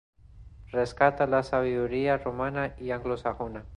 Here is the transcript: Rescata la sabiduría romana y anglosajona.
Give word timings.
Rescata 0.71 1.27
la 1.27 1.43
sabiduría 1.43 2.17
romana 2.17 2.73
y 2.79 2.89
anglosajona. 2.89 3.67